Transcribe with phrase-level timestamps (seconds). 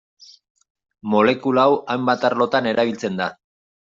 [1.15, 3.31] Molekula hau hainbat arlotan erabiltzen da.